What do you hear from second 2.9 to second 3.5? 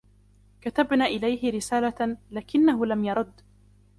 يردّ.